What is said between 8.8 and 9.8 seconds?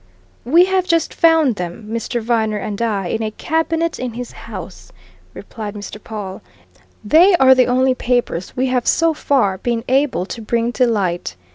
so far